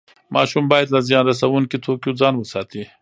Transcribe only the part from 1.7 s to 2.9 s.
توکیو ځان وساتي.